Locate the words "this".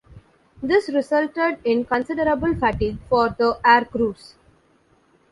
0.63-0.89